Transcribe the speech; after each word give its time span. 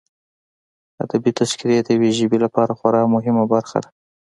ادبي 1.03 1.31
تذکرې 1.39 1.77
د 1.83 1.87
یوه 1.95 2.09
ژبې 2.19 2.37
لپاره 2.45 2.71
خورا 2.79 3.01
مهمه 3.15 3.43
برخه 3.53 3.77
ده. 3.83 3.89